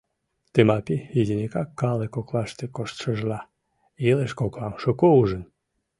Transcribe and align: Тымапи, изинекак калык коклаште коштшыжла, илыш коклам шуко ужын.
Тымапи, 0.53 0.97
изинекак 1.19 1.69
калык 1.81 2.11
коклаште 2.15 2.65
коштшыжла, 2.75 3.39
илыш 4.09 4.31
коклам 4.39 4.73
шуко 4.81 5.07
ужын. 5.21 5.43